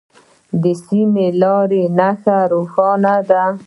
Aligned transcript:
د 0.61 0.63
سمې 0.83 1.27
لارې 1.41 1.83
نښه 1.97 2.37
روښانه 2.51 3.15
ده. 3.29 3.43